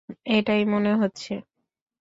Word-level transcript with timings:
এটাই 0.31 0.61
মনে 0.65 0.91
হচ্ছে। 0.95 1.33